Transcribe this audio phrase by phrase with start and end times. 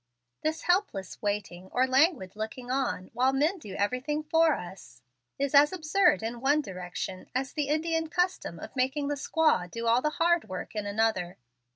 [0.41, 5.03] This helpless waiting, or languid looking on, while men do everything for us,
[5.37, 9.85] is as absurd in one direction as the Indian custom of making the squaw do
[9.85, 11.37] all the hard work in another.